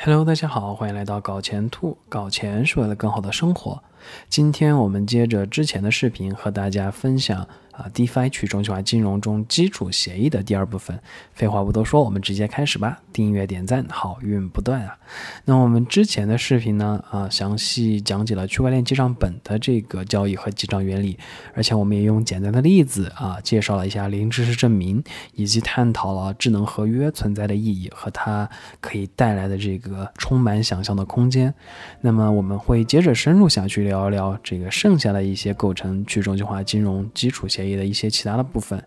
[0.00, 1.98] Hello，大家好，欢迎来到搞钱兔。
[2.08, 3.82] 搞钱是为了更好的生活。
[4.28, 7.46] 今天我们接着之前的视频，和大家分享。
[7.78, 11.00] 啊，DeFi 去中心化金融中基础协议的第二部分。
[11.32, 13.00] 废话不多说，我们直接开始吧。
[13.12, 14.98] 订阅点赞，好运不断啊！
[15.44, 21.16] 那我们之前的视频呢，啊，详细讲解了区块链记账本的这个交易和记账原理，
[21.54, 25.00] 而且我们也用简单的例子啊，介绍了一下零知识证明，
[25.34, 31.54] 以及探讨了智能合约存在的意义和它可以带来的这个充满想象的空间。
[32.00, 37.78] 那么我们会接着深入下去聊一聊这个剩下的一些构成去中心化金融基础协议。
[37.78, 38.82] 的一些其他的部分，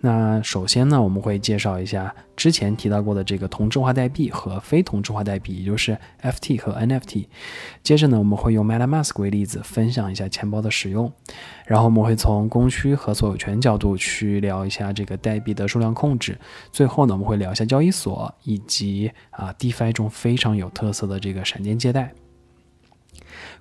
[0.00, 7.26] 那首先呢，我们会介绍一下之前提到过的这个同质化代币和非同质化代币，也就是 FT 和 NFT。
[7.84, 11.12] 接着呢，我们会用 MetaMask 为例子，分享一下钱包的使用。
[11.66, 16.36] 然后我们会从供需和所有权角度去聊一下这个代币的数量控制。
[16.72, 22.12] 最后呢，我们会聊一下交易所以及啊 DeFi 中非常有特色的这个闪电借贷。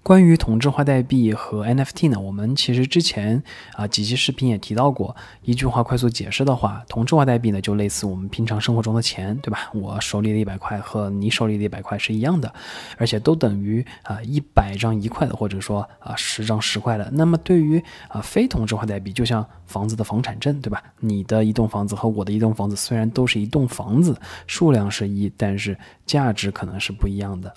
[0.04, 3.42] 关于同质化代币和 NFT 呢，我们其实之前
[3.76, 5.16] 啊几期视频也提到过。
[5.44, 9.70] 一句话快速解释的话，同质化代币呢就类似我们平常生活中的钱，对吧？
[9.76, 12.52] 我手里的一百块和你手里的一百块是一样的，
[12.98, 17.08] 而且都等于啊一百张一块的，或者说啊十张十块的。
[17.14, 20.82] 那么对于啊非同质化代币，就像房子的房产证，对吧？
[21.00, 27.54] 你的一栋房子和我的一栋房子虽然都是一栋房子，数量是一，但是价值可能是不一样的。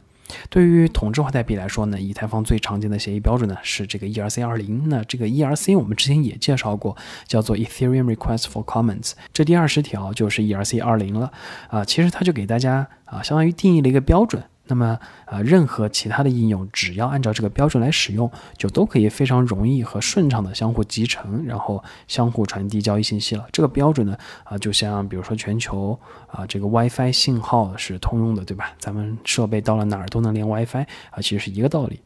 [0.49, 4.89] 对于同质化代币来说呢，以太坊最常见的协议标准呢是这个 ERC 二零。
[4.89, 9.13] 那这个 ERC 我们之前也介绍过，叫做 Ethereum Request for Comments。
[9.33, 11.33] 这第二十条就是 ERC 二零了
[11.69, 14.43] 啊，其实它就给大家啊，相当于定义了一个标准。
[14.67, 23.47] 那么，呃，任何其他的应用，只要按照这个标准来使用，就都可以非常容易和顺畅的相互集成，然后相互传递交易信息了。
[23.53, 25.99] 这个标准呢，啊，就像比如说全球
[26.29, 28.73] 啊，这个 WiFi 信号是通用的，对吧？
[28.79, 32.01] 咱们设备到了哪儿都能连 WiFi 啊，其实是一个道理。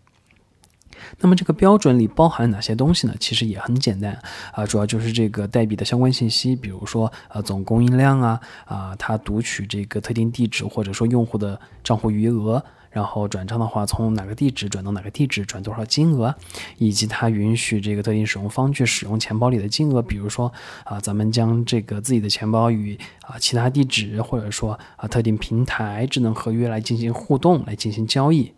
[1.21, 3.15] 那么这个标准里包含哪些东西呢？
[3.19, 4.19] 其实也很简单
[4.53, 12.65] 啊，主要就是这个代币的相关信息，比如说呃总供应量啊啊，它读取这个特定地址或者说用户的账户余额。
[12.91, 16.35] 然后转账的话，从哪个地址转到哪个地址，转多少金额，
[16.79, 20.03] 以及它允许这个特定使用方去使用钱包里的金额。
[20.03, 20.53] 比如说
[20.85, 28.53] 啊，咱们将这个自己的钱包与啊其他地址，或者说啊特定平台智能合约来进行互动，来进行交易。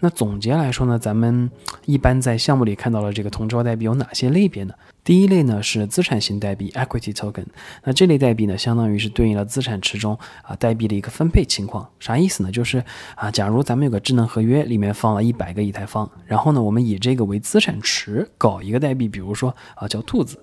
[0.00, 1.50] 那总结来说呢，咱们
[1.84, 4.74] 一般在项目里看到了这个同质化代币有哪些类别呢？
[5.06, 7.44] 第一类呢是资产型代币 （equity token），
[7.84, 11.88] 那这类代币呢，相当于是对应了资产池中啊代币的一个分配情况。
[12.00, 12.50] 啥意思呢？
[12.50, 12.82] 就是
[13.14, 20.40] 啊，假如咱们有个智能合约，里面放了一百个以太坊，然后呢，我们以这个为资产池搞一个代币，比如说啊叫兔子，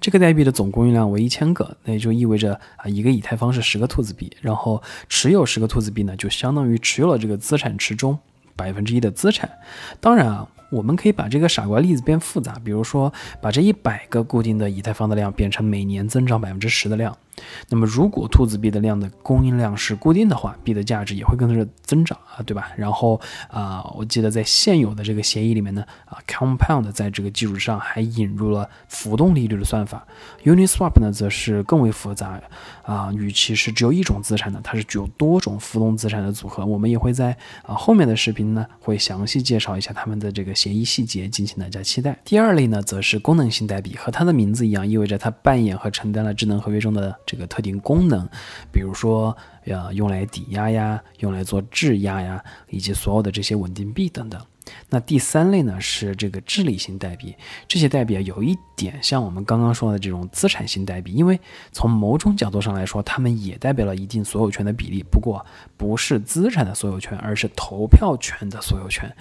[0.00, 8.18] 这个代币的总供应量为一千个，那也就意味着啊一个以太坊是十个兔子币，然后持有十个兔子币呢，就相当于持有了这个资产池中
[8.56, 9.50] 百分之一的资产。
[10.00, 10.48] 当然啊。
[10.72, 13.12] 我们可以把这个傻瓜例子变复杂，比如说
[13.42, 17.14] 把这一百个固定的以太坊的量变成每年增长百分之十的量。
[17.68, 22.70] 那么，如果兔子币的量的供应量是固定的话，币的价值也会跟着增长啊，对吧？
[22.76, 30.06] 然后啊，我记得在现有的这个协议里面呢，啊，Compound 在这个基础上还引入了浮动利率的算法。
[30.44, 32.40] Uniswap 呢，则是更为复杂
[32.84, 36.66] 啊，与其是只有一种资产的，它是具有多种浮动资产的组合。
[36.66, 42.18] 我们也会在啊后面的视频呢，会详细介绍一下他们的这个协议细节，敬请大家期待。
[42.24, 47.16] 第二类呢，则是功能性代币，和它的名字一样，意味着它扮演和承担了智能合约中的。
[47.26, 48.28] 这个特定功能，
[48.72, 54.40] 比如说呃用来抵押呀，用来做质押呀，以及所有的这些稳定币等等。
[54.88, 57.34] 那第三类呢是这个治理型代币，
[57.66, 61.38] 这些代币啊有一点像我们刚刚说的这种资产型代币，因为
[61.72, 65.44] 从某种角度上来说，它们也代表了一定所有权的比例，不过
[65.76, 69.12] 不是资产的所有权，而是投票权的所有权。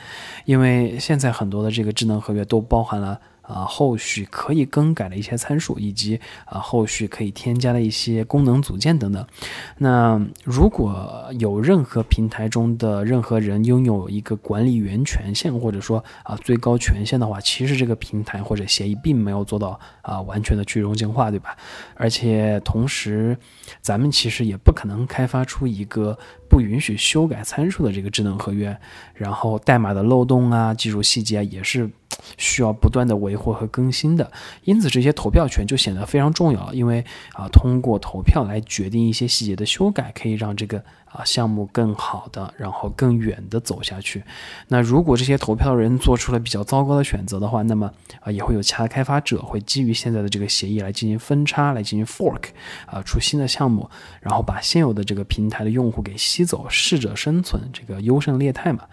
[0.45, 3.19] 因为现在很多的这个智能合约都包含了。
[3.51, 9.27] 啊，后续可以更改的一些参数，以及啊，后续可以添加的一些功能组件等等。
[9.77, 21.57] 那如果有任何平台中的任何人拥有一个管理员权限，或者说啊最高权限的话，其实这个平台或者协议并没有做到啊完全的去中心化，对吧？
[21.95, 23.37] 而且同时，
[23.81, 26.17] 咱们其实也不可能开发出一个
[26.49, 28.77] 不允许修改参数的这个智能合约，
[29.13, 31.89] 然后代码的漏洞啊、技术细节啊也是。
[32.37, 34.31] 需要不断的维护和更新的，
[34.63, 36.73] 因此这些投票权就显得非常重要。
[36.73, 37.03] 因为
[37.33, 44.23] 啊，通过投票来决定一些细节的修改，可以让这个啊项目更好的，然后更远的走下去。
[44.67, 47.91] 那如果这些投票的人做出了比较糟糕的选择的话，那么
[48.21, 52.45] 啊也会有其他开发者会基于现在的这个协议来进行分叉，来进行 fork
[52.85, 53.89] 啊出新的项目，
[54.21, 58.83] 然后把现有的这个平台的用户给吸走，适者生存，这个优胜劣汰嘛。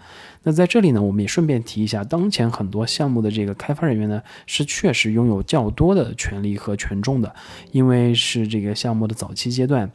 [0.43, 7.35] 那在这里呢，我们也顺便提一下，当前很多项目的这个开发人员呢，是确实拥有较多的权利和权重的，
[7.71, 9.91] 因为是这个项目的早期阶段，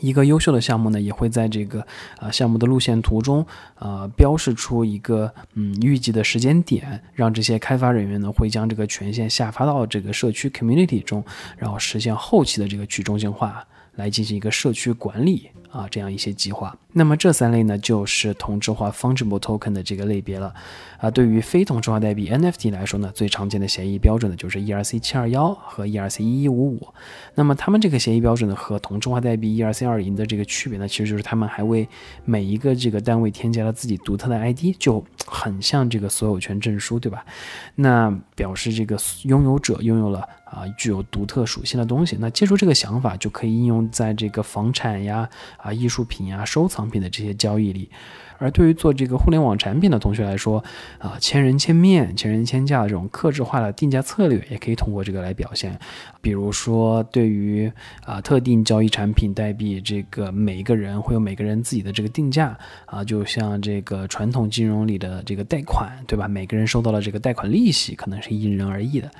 [0.00, 1.86] 一个优秀的项目呢，也会在这个
[2.18, 3.44] 啊项目的路线图中
[3.78, 11.24] 呃标示出一个嗯预计的时间点，让这些开发人员呢会将这个权限下发到这个社区 community 中，
[11.56, 15.48] 然后实现后期的这个去中心化，来进行一个社区管理。
[15.70, 16.72] 啊，这样一些计划。
[16.96, 20.54] 那么这三类呢，就是同质化 fungible token 的这个类别了。
[20.98, 26.88] 啊，对于非同质化代币 NFT 来说呢，最常见的协议标准呢就是 ERC 七二幺和 ERC 一一五五。
[27.34, 31.86] 那么他们这个协议标准呢和同质化代币 ERC 二零的这个区别呢，其实就是他们还为
[32.24, 37.26] 每一个这个单位添加了自己独特的 ID，就很像这个所有权证书，对吧？
[37.74, 42.16] 那表示这个拥有者拥有了啊具有独特属性的东西。
[42.18, 45.28] 那借助这个想法，就可以应用在这个房产呀。
[45.58, 47.90] 啊，艺术品呀、收藏品的这些交易里，
[48.38, 50.62] 而对于做这个互联网产品的同学来说，
[50.98, 55.78] 啊，千人千面、千人千价这种克制化的定价策略，也可以通过这个来表现。
[56.20, 57.70] 比如说，对于
[58.04, 66.26] 啊特定交易产品代币，这个每一个人会有每个人自己的这个定价啊，就像这个传统金融里的这个贷款，对吧？
[66.26, 69.10] 每个人收到了这个贷款利息，可能是因人而异的。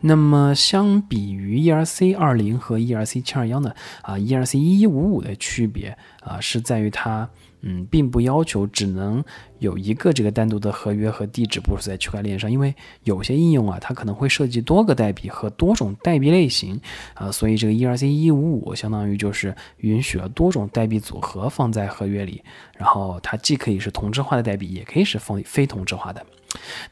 [0.00, 3.72] 那么，相比于 ERC 二零和 ERC 七二幺呢？
[4.02, 7.28] 啊，ERC 一一五五的区别啊，是在于它。
[7.62, 9.24] 嗯，并不要求只能
[9.58, 12.74] 有一个这个单独的合约和地址部署在区块链上，因为
[13.04, 16.80] 有些应用啊，它可能会涉及多个代币和多种代币类型
[17.14, 22.42] 啊，所以这个 ERC 一五五相当于就是允许了多种代币组合放在合约里，
[22.76, 26.24] 然后它既可以是同质化的代币，也可以是非非同质化的。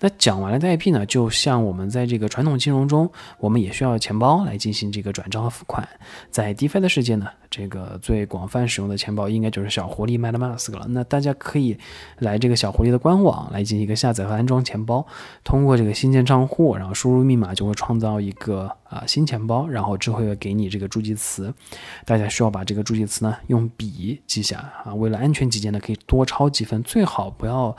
[0.01, 5.89] 那讲完了代币呢，就像我们在这个传统金融中，我们也需要钱包来进行这个转账和付款，
[6.31, 7.27] 在 DeFi 的世界呢。
[7.51, 10.87] 这个最广泛使用的钱包应该就是小狐狸 MetaMask 了。
[10.89, 11.79] 那大家可以
[12.19, 15.07] 来这个小狐狸的官网来进行一个下载和安装钱包，
[15.43, 21.53] 通过这个新建账户，然后输入密码就会创造一个啊新钱包，然后之后会给你这个助记词。
[22.05, 27.77] 大家需要把这个助记词呢用笔记下啊，为了安全起见呢，可以多抄几份，最好不要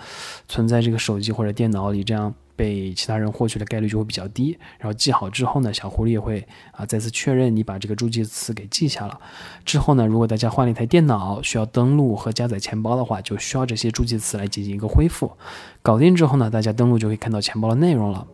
[0.48, 2.34] 存在这个手机或者电脑里，这样。
[2.56, 4.58] 被其他人获取的概率就会比较低。
[4.80, 9.20] 然后记好之后呢，小狐狸也会啊再次确认你把这个助记词给记下了。
[9.64, 15.32] 之后呢，如果大家换了一台电脑需要登录和加载钱包的话，就需要这些助记词来进行一个恢复。
[15.82, 18.28] 搞定之后呢，大家登录就可以看到钱包的内容了。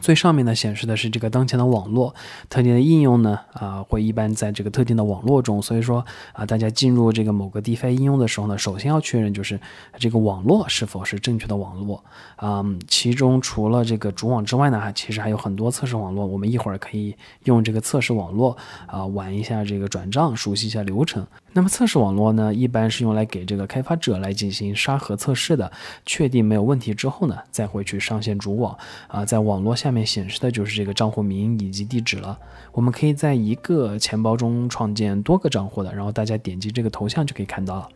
[0.00, 2.14] 最上面呢显示的是这个当前的网络
[2.48, 9.60] 特定的应用呢啊会一般在这个特定的网络中，所以说啊大家进入这个某个 DeFi 应用的时候呢，首先要确认就是
[9.98, 12.02] 这个网络是否是正确的网络
[12.36, 12.64] 啊。
[12.88, 17.14] 其中除了这个主网之外呢，其实还有很多测试网络，我们一会儿可以
[17.44, 18.56] 用这个测试网络
[18.86, 21.26] 啊玩一下这个转账，熟悉一下流程。
[21.54, 25.70] 那么测试网络呢，一般是用来给这个开发者来进行沙盒测试的，
[26.06, 28.76] 确定没有问题之后呢，再会去上线主网
[29.08, 32.38] 啊，在网络下面显示的就是这个账户名以及地址了。
[32.72, 37.88] 我们可以在一个钱包中创建多个账户的，然后大家点击这个头像就可以看到了。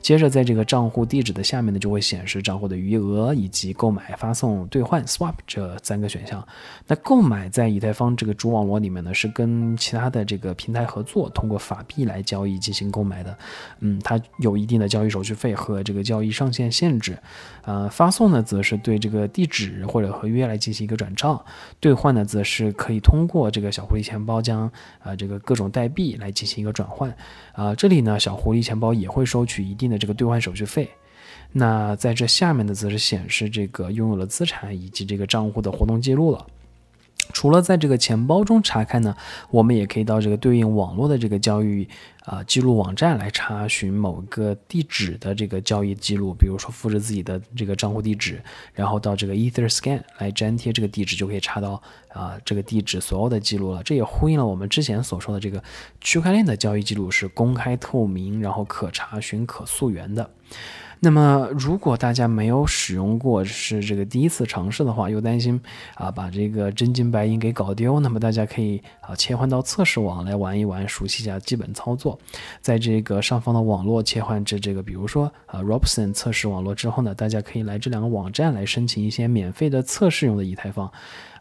[0.00, 6.42] 接着在这个账户地址的下面呢，就会显示账户的余额以及购买、发送、兑换 （swap） 这三个选项。
[6.86, 13.02] 那购买在以太坊这个主网络里面呢，是跟其他的这个平台合作，通过法币来交易进行购。
[13.02, 13.36] 买的，
[13.80, 17.18] 嗯，它有一定的交易手续费和这个交易上限限制，
[17.62, 21.31] 呃，发送呢，则是对这个地址或者合约来进行一个转账，
[21.78, 24.70] 兑换的，则是可以通过这个小狐狸钱包将
[25.00, 27.14] 啊这个各种代币来进行一个转换，
[27.52, 30.90] 啊，这里呢，小狐狸钱包也会收取一定的这个兑换手续费，
[31.52, 36.46] 那在这下面的，则是显示这个拥有了资产以及这个账户的活动记录了。
[37.42, 39.16] 除了在这个钱包中查看呢，
[39.50, 41.88] 我们也可以到这个对应网络的这个交易
[42.24, 46.32] 啊记录网站来查询某个地址的这个交易记录。
[46.32, 48.40] 比如说复制自己的这个账户地址，
[48.74, 53.82] 然后到这个 EtherScan 来粘贴这个地址，就可以查到啊这个地址所有的记录了。
[53.82, 55.60] 这也呼应了我们之前所说的这个
[56.00, 60.30] 区块链的交易记录是公开透明，然后可查询、可溯源的。
[61.04, 65.60] 那么，如果大家没有使用过，是这个第一次尝试的话，又担心
[65.96, 72.16] 啊把这个真金白银给搞丢，那么大家可以啊切换到测试网来玩一玩，熟悉一下基本操作。
[72.60, 80.88] 在这个上方的网络切换至这个，比如说啊 Robson 测试网络之后呢，大家可以来这两个网站来申请一些免费的测试用的以太坊。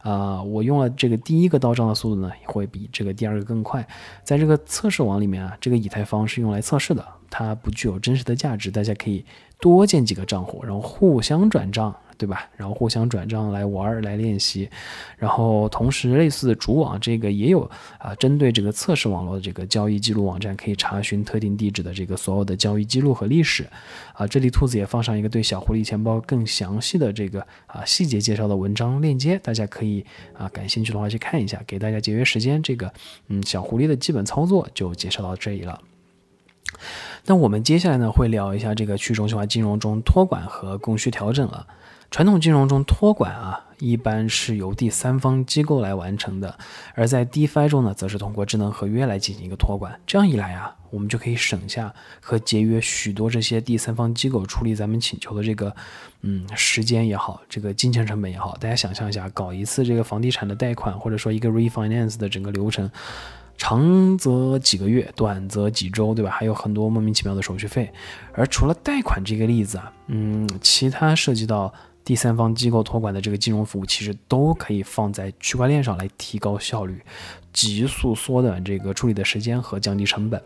[0.01, 3.87] 啊，我用了这个第一个到账的速度呢，会比这个第二个更快。
[4.23, 9.25] 在这个测试网里面啊，这个以太坊是用来测试的，它不具有真实的价值，大家可以
[9.59, 11.95] 多建几个账户，然后互相转账。
[12.21, 12.47] 对吧？
[12.55, 14.69] 然后互相转账来玩儿来练习，
[15.17, 23.67] 然后同时类似主网这个也有啊，针对这个测试网络的这个交易记录网站，可以查询特定地址的这个所有的交易记录和历史
[24.13, 24.27] 啊。
[24.27, 30.05] 这里兔子也放上一个对小狐狸钱包更详细的这个啊细节介绍的文章链接，大家可以
[30.37, 32.61] 啊感兴趣的话去看一下，给大家节约时间。
[32.61, 32.93] 这个
[33.29, 35.81] 嗯小狐狸的基本操作就介绍到这里了。
[37.25, 41.67] 那我们接下来呢会聊一下这个去中心化金融中托管和供需调整了。
[42.11, 46.59] 传统金融中托管啊，一般是由第三方机构来完成的，
[46.93, 49.97] 而在 DeFi 中呢，则是通过智能合约来进行一个托管。
[50.05, 55.73] 这样一来啊，我们就可以省下和节约许多这些第三方机构处理咱们请求的这个，
[56.23, 58.57] 嗯，时间也好，这个金钱成本也好。
[58.59, 62.91] 大家想象一下，搞一次这个房地产的贷款，或者说一个 refinance 的整个流程，
[63.57, 66.29] 长则几个月，短则几周，对吧？
[66.29, 67.89] 还有很多莫名其妙的手续费。
[68.33, 77.01] 而除了贷款这个例子啊，嗯，其他涉及到第三方机构托管的这个金融服务，其实都可以放在区块链上来提高效率，
[77.53, 80.41] 急速缩短这个处理的时间和降低成本，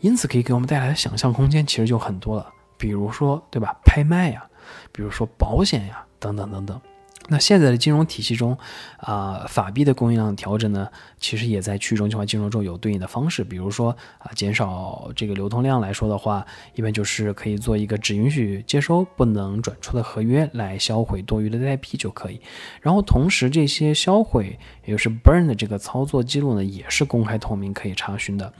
[0.00, 2.52] 因此可以给我们带来的想象空间其实就很多了。
[2.76, 3.76] 比如说，对吧？
[3.84, 4.44] 拍卖呀，
[4.92, 6.80] 比如说保险呀，等等等等。
[7.30, 8.56] 那现在的金融体系中，
[8.96, 13.44] 啊，法币的供应量调整呢，其实也在去中心化金融中有对应的方式。
[13.44, 22.40] 比如说啊，减少这个流通量来说的话，一般就是可以做一个只允许接收不能转出的合约来销毁多余的代币就可以。
[22.80, 28.50] 然后同时这些销毁也就是 burn 的这个操作记录呢，也是公开透明可以查询的。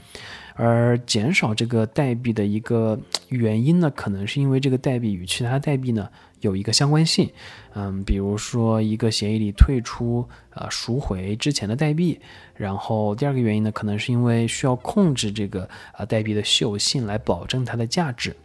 [0.54, 2.98] 而减少这个代币的一个
[3.28, 6.10] 原因呢，可能是因为这个代币与其他代币呢。
[6.40, 7.30] 有一个相关性，
[7.74, 12.20] 嗯，比如说一个协议里退出，呃，赎回之前的代币，
[12.54, 18.36] 然后第二个原因呢，可能是因为需要控制这个呃代币的稀有性来保证它的价值。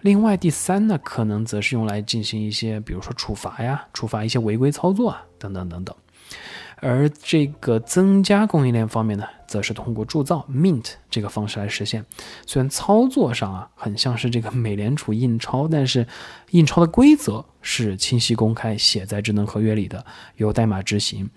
[0.00, 5.94] 另外，第三呢，可能则是用来进行一些，比如说处罚呀，处罚一些违规操作啊，等等等等。
[6.80, 12.04] 而这个增加供应链方面呢，则是通过铸造 mint 这个方式来实现。
[12.46, 16.06] 虽然操作上啊，很像是这个美联储印钞，但是
[16.50, 20.04] 印钞的规则是清晰公开，写在智能合约里的，
[20.36, 21.28] 由代码执行。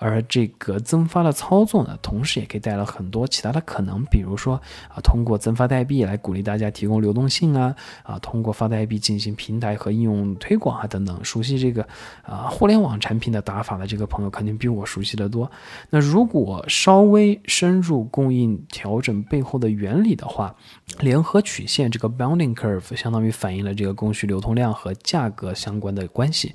[0.00, 11.24] 而这个增发的操作呢，同时也可以带来很多其他的可能，比如说啊，通过增发代币来鼓励大家提供流动性啊，啊，通过发代币进行平台和应用推广啊等等。
[11.24, 11.86] 熟悉这个
[12.22, 15.50] 啊互联网产品的打法的这个朋友，肯定比我熟悉的多。
[15.88, 20.52] 那如果稍微深入供应调整背后的原理的话，
[20.98, 26.52] 联合曲线这个 bounding curve 相当于反映了这个供需流通量和价格相关的关系。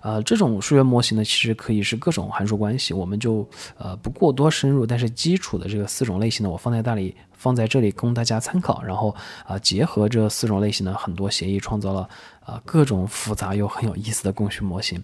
[0.00, 2.92] 啊，这种数学模型呢，其实可以是各种函数关系。
[2.92, 7.14] 我们就呃不过多深入，但是基础的这个四种类型呢，我放在那里。
[7.40, 9.16] 放在这里供大家参考，然后
[9.46, 12.06] 啊，结合这四种类型的很多协议，创造了
[12.50, 15.02] 啊各种复杂又很有意思的供需模型。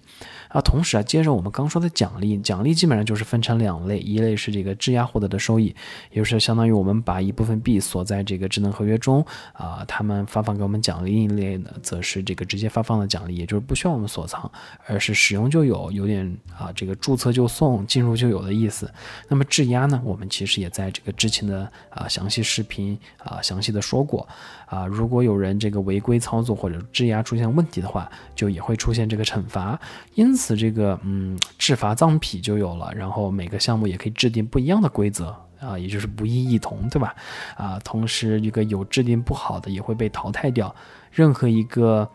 [0.49, 5.75] 啊，同时啊，接着我们刚说的奖励，奖励基本上就是分成两类，一类是这个质押获得的收益，
[6.11, 14.51] 也就是相当于我们把一部分币锁在这个智能合约中啊，他们发放给我们奖励；另一类呢，则是这个直接发放的奖励，也就是不需要我们锁藏，
[14.87, 18.91] 而是使用就有，有点啊这个注册就送，进入就有的意思。
[19.29, 22.09] 那么质押呢，我们其实也在这个之前的啊。
[22.09, 24.27] 详细视频啊，详细的说过
[24.65, 29.79] 啊，如果有人这个违规操作或者质押出出现问题的话，就也会出现这个惩罚。
[30.15, 32.91] 因此，这个嗯，制罚藏匹就有了。
[32.95, 37.15] 然后每个项目也可以制定不一样的规则啊，也就是不一异同，对吧？
[37.57, 40.75] 啊，同时一个有制定不好的也会被淘汰掉。
[41.13, 42.09] 任何一个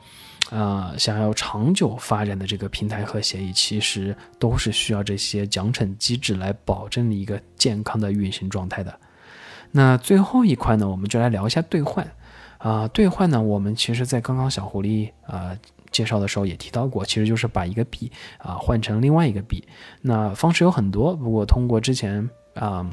[0.49, 8.99] 啊想要长久发展的这个平台和协议，其实都是需要这些奖惩机制来保证一个健康的运行状态的。
[9.71, 12.05] 那最后一块呢，我们就来聊一下兑换，
[12.61, 15.57] 啊，兑换呢，我们其实在刚刚小狐狸啊
[15.89, 19.63] 介绍的时候也提到过，其实就是把一个币啊换成另外一个币。
[20.01, 22.87] 那方式有很多，不过通过之前啊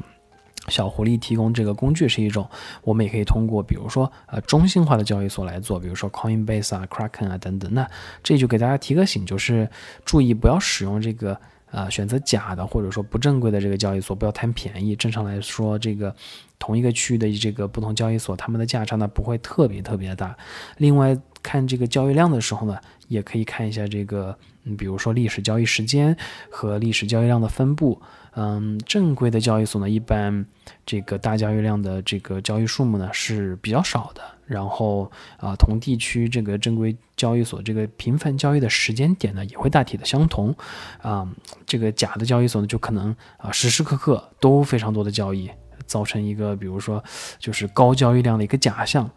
[0.69, 2.49] 小狐狸提供这个工具是一种，
[2.83, 7.71] 我们也可以通过比如说呃中心化的交易所来做，比如说 Coinbase 啊、Kraken 啊等等。
[7.71, 7.87] 那
[8.23, 9.69] 这就给大家提个醒，就是
[10.03, 11.39] 注意不要使用这个。
[11.71, 14.95] 啊，选择假的或者说不正规的这个交易所，不要贪便宜。
[14.95, 16.15] 正常来说，这个
[16.57, 20.35] 同一个区域的这个不同交易所，他们的价差呢不会特别特别大。
[20.77, 22.77] 另外，看这个交易量的时候呢，
[23.07, 26.15] 也可以看一下这个，嗯，比如说历史交易时间
[26.49, 28.01] 和历史交易量的分布。
[28.35, 30.45] 嗯，正规的交易所呢，一般
[30.85, 34.21] 这个大交易量的这个交易数目呢是比较少的。
[34.45, 40.55] 然后啊，同地区这个正规交易所这个频繁交易的时间点呢，也会大体的相同。
[41.01, 41.27] 啊，
[41.65, 45.49] 这个假的交易所呢，就可能啊时时刻刻都非常多的交易。
[45.89, 47.03] 造成一个，比如说，
[47.39, 49.09] 就是高交易量的一个假象。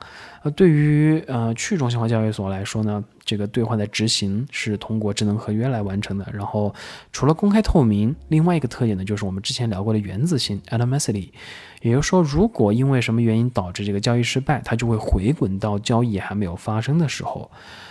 [0.43, 6.27] 呃，对于呃去中心化交易所来说呢，这个兑换的执行是通过智能合约来完成的。
[6.33, 6.75] 然后，
[7.13, 11.29] 除了公开透明，另外一个特点呢，就是我们之前聊过的原子性 （atomicity）。
[11.83, 17.49] 也就是说，如果因为什么原因导致这个交易失败，它就会回滚到交易还没有发生的时候。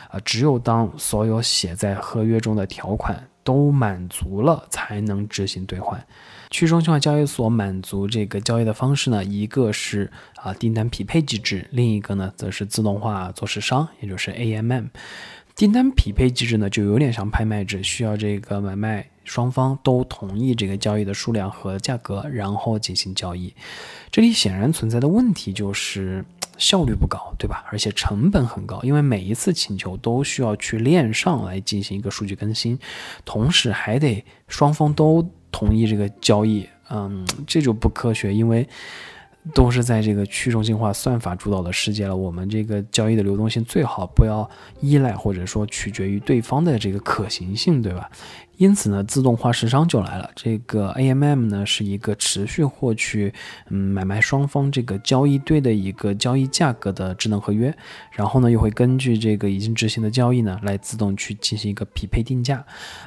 [0.10, 6.06] 啊，只有当所有写在合约中的条款都满足了，才能执行兑换。
[6.52, 14.88] 去中心化交易所满足这个交易的方式呢，一个是啊订单匹配机制，另一个呢则是自动化做市商，也就是 AMM。
[15.56, 23.54] 订单匹配机制呢就有点像拍卖制，需要这个买卖双方都同意这个交易的数量和价格，然后进行交易。
[24.12, 26.26] 这里显然存在的问题就是
[26.58, 27.64] 效率不高，对吧？
[27.72, 32.78] 而且成本很高，因为每一次请求都需要去链上来进行一个数据更新，
[33.24, 35.32] 同时还得双方都。
[35.52, 38.68] 同意这个交易，嗯，这就不科学，因为
[39.54, 42.16] 都是在这个去中心化算法主导的世界了。
[42.16, 44.50] 我们这个交易的流动性最好不要
[44.82, 48.10] 依赖或者说取决于对方的这个可行性，对吧？
[48.62, 50.30] 因此呢，自动化市商就来了。
[50.36, 53.34] 这个 AMM 呢，是一个持续获取
[53.70, 57.76] 嗯买卖双方这个交易对的一个交易价格的智能合约，
[58.12, 62.64] 然后呢，又会根据这个已经执行的交易呢，来自动去进行一个匹配定价。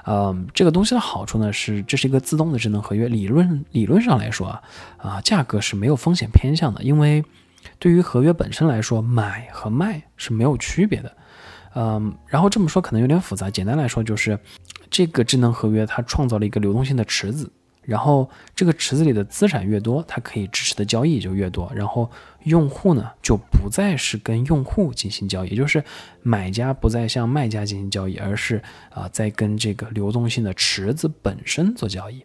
[0.06, 3.06] 嗯，这个东西的好处呢，是这是一个自动的智能合约。
[3.06, 4.62] 理论理论上来说啊，
[4.96, 7.24] 啊，价格是没有风险偏向的，因为
[7.78, 11.16] 对于合约本身来说，买和卖是没有区别的。
[11.76, 14.36] 嗯，然后这么说可能有点复杂，简单来说就是。
[14.94, 17.50] 这个智能合约它创造了一个流动性的池子，
[17.82, 22.08] 然后这个池子里的资产越多，它可以支持的交易就越多，然后
[22.44, 25.82] 用户呢就不再是跟用户进行交易，也就是
[26.22, 32.24] 买家不再向卖家进行交易，而是啊在跟这个流动性的池子本身做交易。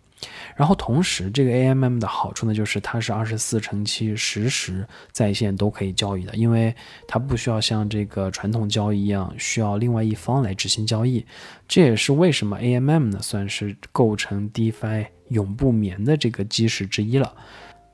[0.56, 6.76] 然后同时，这个 AMM 的好处呢，就是它是二十四乘七实时在线都可以交易的，因为
[7.08, 11.26] 它不需要像这个传统交易一样需要另外一方来执行交易。
[11.68, 17.36] 这也是为什么 AMM 呢算是构成 DeFi 永不眠的这个基石之一了。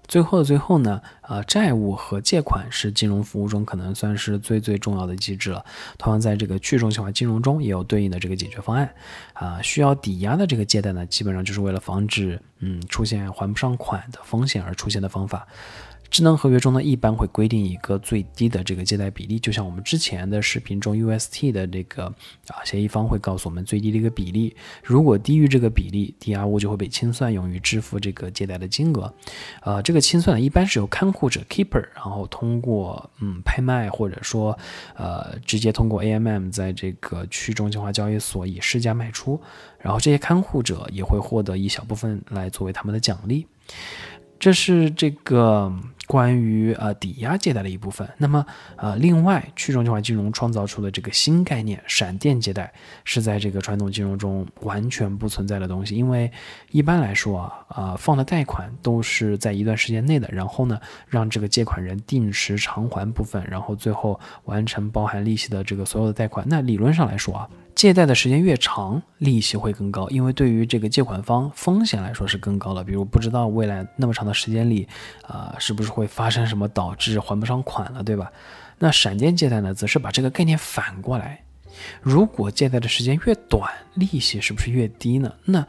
[0.08, 5.66] 最后的最后呢，呃，债务和借款是金融服务中可能算是最最重要的机制了。
[5.98, 8.94] 同样，在这个去中心化金融中也有对应的这个解决方案。
[9.34, 15.48] 啊，需要抵押的这个借贷呢，基本上就是为了防止嗯出现还不上款的风险而出现的方法。
[16.16, 22.06] 智能合约中呢，一般会规定一个最低的这个借贷比例，就像我们之前的视频中 UST 的这个
[22.48, 24.56] 啊，协议方会告诉我们最低的一个比例。
[24.82, 29.14] 如果低于这个比例，抵押物就会被清算，用于支付这个借贷的金额。
[29.60, 34.58] 呃，这个清算呢，一般是由看护者 Keeper，然后通过嗯拍卖或者说
[34.96, 39.38] 呃直接通过 AMM 在这个去中心化交易所以市价卖出，
[39.80, 43.46] 然后这些看护者也会获得一小部分来作为他们的奖励。
[44.40, 45.78] 这是这个。
[46.08, 52.72] 关于呃抵押借贷的一部分，那么呃另外去中心化金融创造出的这个新概念闪电借贷，
[53.04, 55.96] 是在这个传统金融中完全不存在的东西。
[55.96, 56.32] 因为
[56.72, 66.46] 一般来说啊啊放的贷款都是在一段时间内的，然后呢让这个借款人定时偿还部分，然后最后完成包含利息的这个所有的贷款。
[66.48, 67.50] 那理论上来说啊。
[67.76, 72.82] 借贷的时间越长，利息会更高，因为对于这个借款方风险来说是更高的。
[72.84, 74.88] 比如不知道未来那么长的时间里，
[75.28, 78.32] 啊，是不是会发生什么导致还不上款了，对吧？
[78.80, 81.42] 那闪电借贷呢，则是把这个概念反过来，
[82.02, 85.34] 如果借贷的时间越短，利息是不是越低呢？
[85.44, 85.68] 那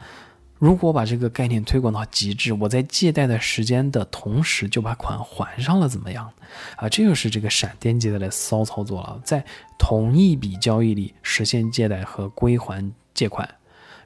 [0.59, 6.31] 如果把这个概念推广到极致，我在借贷的时间的同时就把款还上了，怎么样？
[6.77, 9.43] 啊，这就是这个闪电借贷的骚操作了，在
[9.77, 13.47] 同一笔交易里实现借贷和归还借款，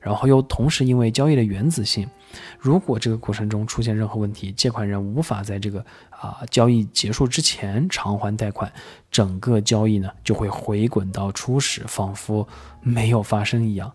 [0.01, 2.05] 然后又同时因为交易的原子性，
[2.59, 8.69] 如果这个过程中出现任何问题，借款人无法在这个啊交易结束之前偿还贷款，
[9.09, 12.45] 整个交易呢就会回滚到初始，仿佛
[12.81, 13.89] 没有发生一样。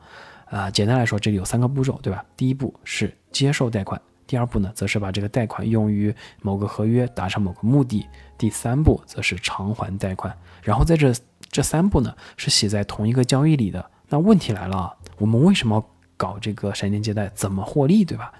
[0.46, 2.24] 啊，简单来说，这里有三个步骤，对吧？
[2.36, 8.06] 第一步是接受贷款，第二步呢，则是把这个贷款用于某个合约达成某个目的，
[8.38, 10.36] 第三步则是偿还贷款。
[10.62, 11.12] 然后在这
[11.50, 13.90] 这三步呢，是写在同一个交易里的。
[14.08, 15.84] 那问题来了，我们为什么
[16.16, 17.28] 搞这个闪电借贷？
[17.34, 18.32] 怎么获利，对吧？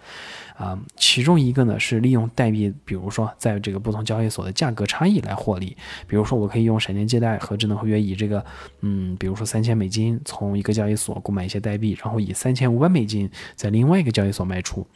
[0.57, 5.77] 啊，其中一个呢是利用代币，比如说在这个不同交易所的价格差异来获利。
[6.07, 8.45] 比如说，我可以用闪电借贷和智能合约，以这个，
[8.81, 14.87] 嗯，比如说三千美金从一个交易所购买一些代币，然后以三千五百美金在另外一个交易所卖出。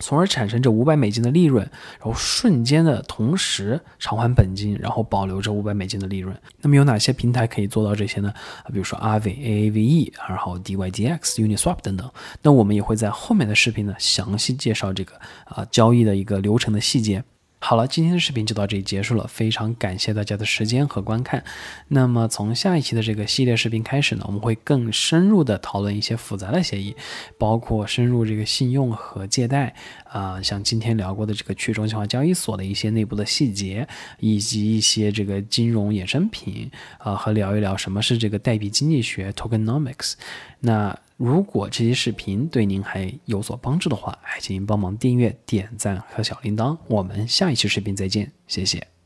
[0.00, 6.36] 从而产生这五百美金的利润，然后瞬间的同时偿还本金，然后保留这五百美金的利润。
[6.60, 8.32] 那么有哪些平台可以做到这些呢？
[8.64, 12.10] 啊，比如说 Aave、Aave，然后 DYDX、Uniswap 等等。
[12.42, 17.22] 那我们也会在后面的视频呢详细介绍这个啊交易的一个流程的细节。
[17.60, 21.42] 好了，今天的视频就到这里结束了，非常感谢大家的时间和观看。
[21.88, 26.94] 那么从下一期的这个系列视频开始呢，我们会更深入的讨论一些复杂的协议，
[27.36, 33.86] 包括深入这个信用和借贷啊，像今天聊过的这个去中心化交易所的一些内部的细节，
[34.20, 40.14] 以及一些这个金融衍生品啊，和聊一聊什么是这个代币经济学 （Tokenomics）。
[40.60, 46.76] 那如果这期视频对您还有所帮助的话，还请您帮忙订阅、点赞和小铃铛。
[46.86, 48.97] 我们下一期视频再见，谢谢。